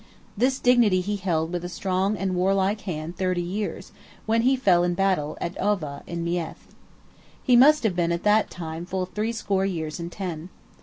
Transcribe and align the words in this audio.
This 0.35 0.57
dignity 0.57 0.99
he 0.99 1.17
held 1.17 1.53
with 1.53 1.63
a 1.63 1.69
strong 1.69 2.17
and 2.17 2.33
warlike 2.33 2.81
hand 2.89 3.17
thirty 3.17 3.43
years, 3.43 3.91
when 4.25 4.41
he 4.41 4.55
fell 4.55 4.83
in 4.83 4.95
battle, 4.95 5.37
at 5.39 5.55
Ova, 5.61 6.01
in 6.07 6.23
Meath. 6.23 6.73
He 7.43 7.55
must 7.55 7.83
have 7.83 7.95
been 7.95 8.11
at 8.11 8.23
that 8.23 8.49
time 8.49 8.87
full 8.87 9.05
threescore 9.05 9.67
years 9.67 9.99
and 9.99 10.11
ten. 10.11 10.49